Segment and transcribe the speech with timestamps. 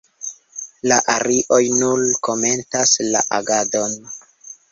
[0.91, 3.95] La arioj nur komentas la agadon.